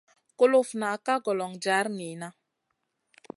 Kulufna 0.37 0.89
ka 1.05 1.13
golon 1.25 1.53
jar 1.63 1.85
niyna. 1.97 2.27